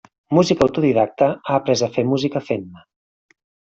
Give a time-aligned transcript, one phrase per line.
[0.35, 2.87] Músic autodidacte, ha après a fer música fent-ne.